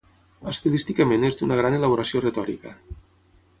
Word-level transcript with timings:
Estilísticament 0.51 1.27
és 1.29 1.37
d'una 1.43 1.59
gran 1.61 1.77
elaboració 1.81 2.25
retòrica. 2.25 2.75